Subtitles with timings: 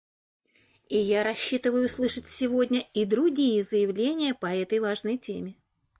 [0.89, 5.53] И я рассчитываю услышать сегодня и другие заявления по этой важной теме.